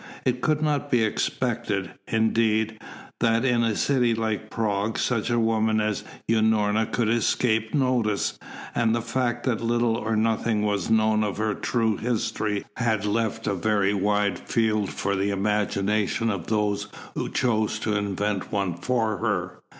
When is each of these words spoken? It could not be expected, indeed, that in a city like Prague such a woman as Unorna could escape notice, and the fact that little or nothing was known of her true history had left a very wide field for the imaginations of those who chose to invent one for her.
It 0.25 0.41
could 0.41 0.63
not 0.63 0.89
be 0.89 1.03
expected, 1.03 1.91
indeed, 2.07 2.79
that 3.19 3.45
in 3.45 3.61
a 3.61 3.75
city 3.75 4.15
like 4.15 4.49
Prague 4.49 4.97
such 4.97 5.29
a 5.29 5.37
woman 5.37 5.79
as 5.79 6.03
Unorna 6.27 6.87
could 6.91 7.07
escape 7.07 7.75
notice, 7.75 8.39
and 8.73 8.95
the 8.95 9.03
fact 9.03 9.43
that 9.43 9.61
little 9.61 9.95
or 9.95 10.15
nothing 10.15 10.63
was 10.63 10.89
known 10.89 11.23
of 11.23 11.37
her 11.37 11.53
true 11.53 11.97
history 11.97 12.65
had 12.77 13.05
left 13.05 13.45
a 13.45 13.53
very 13.53 13.93
wide 13.93 14.39
field 14.39 14.89
for 14.89 15.15
the 15.15 15.29
imaginations 15.29 16.31
of 16.31 16.47
those 16.47 16.87
who 17.13 17.29
chose 17.29 17.77
to 17.77 17.95
invent 17.95 18.51
one 18.51 18.73
for 18.73 19.17
her. 19.17 19.59